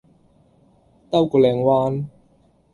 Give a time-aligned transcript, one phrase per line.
[1.11, 2.07] 兜個靚彎